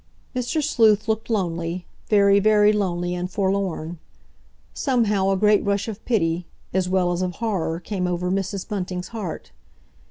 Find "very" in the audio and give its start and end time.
2.07-2.39, 2.39-2.73